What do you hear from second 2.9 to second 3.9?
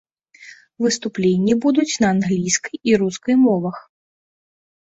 і рускай мовах.